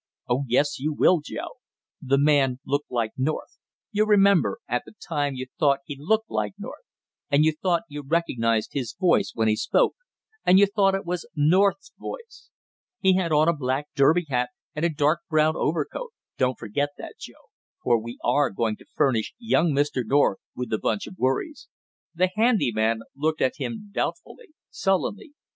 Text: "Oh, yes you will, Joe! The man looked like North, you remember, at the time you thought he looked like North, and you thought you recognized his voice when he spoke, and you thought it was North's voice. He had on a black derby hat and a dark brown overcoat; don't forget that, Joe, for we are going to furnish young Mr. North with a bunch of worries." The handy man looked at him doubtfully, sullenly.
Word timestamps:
"Oh, 0.27 0.45
yes 0.47 0.79
you 0.79 0.93
will, 0.93 1.19
Joe! 1.23 1.57
The 2.01 2.17
man 2.17 2.59
looked 2.65 2.89
like 2.89 3.11
North, 3.17 3.59
you 3.91 4.03
remember, 4.03 4.57
at 4.67 4.81
the 4.83 4.95
time 4.99 5.35
you 5.35 5.45
thought 5.59 5.81
he 5.85 5.95
looked 5.95 6.31
like 6.31 6.53
North, 6.57 6.85
and 7.29 7.45
you 7.45 7.51
thought 7.51 7.83
you 7.87 8.01
recognized 8.01 8.73
his 8.73 8.95
voice 8.99 9.33
when 9.35 9.47
he 9.47 9.55
spoke, 9.55 9.93
and 10.43 10.57
you 10.57 10.65
thought 10.65 10.95
it 10.95 11.05
was 11.05 11.29
North's 11.35 11.93
voice. 11.99 12.49
He 12.99 13.13
had 13.15 13.31
on 13.31 13.47
a 13.47 13.53
black 13.55 13.89
derby 13.93 14.25
hat 14.27 14.49
and 14.75 14.83
a 14.83 14.89
dark 14.89 15.19
brown 15.29 15.55
overcoat; 15.55 16.13
don't 16.35 16.57
forget 16.57 16.89
that, 16.97 17.19
Joe, 17.19 17.51
for 17.83 18.01
we 18.01 18.17
are 18.23 18.49
going 18.49 18.77
to 18.77 18.85
furnish 18.95 19.35
young 19.37 19.69
Mr. 19.71 20.03
North 20.03 20.39
with 20.55 20.73
a 20.73 20.79
bunch 20.79 21.05
of 21.05 21.19
worries." 21.19 21.67
The 22.15 22.31
handy 22.35 22.71
man 22.73 23.01
looked 23.15 23.39
at 23.43 23.57
him 23.59 23.91
doubtfully, 23.93 24.55
sullenly. 24.71 25.33